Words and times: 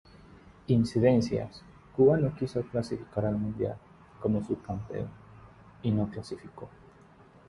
Incidencias: 0.65 1.61
Cuba 1.95 2.17
no 2.17 2.33
quiso 2.35 2.63
clasificar 2.63 3.23
al 3.23 3.35
mundial 3.37 3.77
como 4.19 4.43
subcampeón 4.43 5.11
y 5.83 5.91
no 5.91 6.09
clasifico. 6.09 6.67